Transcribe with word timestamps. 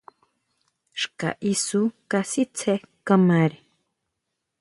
Xka 1.01 1.29
isú 1.51 1.81
kasitsé 2.11 2.73
kamare. 3.07 3.59